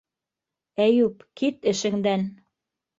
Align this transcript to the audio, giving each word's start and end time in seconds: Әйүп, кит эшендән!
Әйүп, 0.87 1.23
кит 1.43 1.71
эшендән! 1.75 2.29